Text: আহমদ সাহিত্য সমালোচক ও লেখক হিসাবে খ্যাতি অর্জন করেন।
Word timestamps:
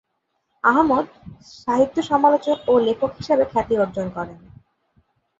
আহমদ 0.63 1.05
সাহিত্য 1.57 1.97
সমালোচক 2.09 2.57
ও 2.67 2.73
লেখক 2.87 3.11
হিসাবে 3.19 3.43
খ্যাতি 3.51 3.75
অর্জন 3.77 4.07
করেন। 4.09 4.39